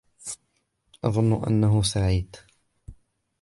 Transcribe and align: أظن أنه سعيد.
أظن 1.05 1.43
أنه 1.43 1.83
سعيد. 1.83 2.35